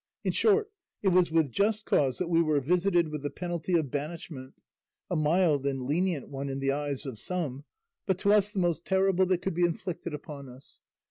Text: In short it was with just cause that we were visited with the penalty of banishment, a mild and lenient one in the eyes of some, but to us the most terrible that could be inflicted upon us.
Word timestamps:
In 0.23 0.31
short 0.31 0.71
it 1.03 1.09
was 1.09 1.31
with 1.31 1.51
just 1.51 1.85
cause 1.85 2.17
that 2.17 2.27
we 2.27 2.41
were 2.41 2.59
visited 2.59 3.09
with 3.09 3.21
the 3.21 3.29
penalty 3.29 3.75
of 3.77 3.91
banishment, 3.91 4.55
a 5.11 5.15
mild 5.15 5.67
and 5.67 5.83
lenient 5.83 6.27
one 6.27 6.49
in 6.49 6.57
the 6.57 6.71
eyes 6.71 7.05
of 7.05 7.19
some, 7.19 7.65
but 8.07 8.17
to 8.17 8.33
us 8.33 8.51
the 8.51 8.57
most 8.57 8.83
terrible 8.83 9.27
that 9.27 9.43
could 9.43 9.53
be 9.53 9.63
inflicted 9.63 10.15
upon 10.15 10.49
us. 10.49 10.79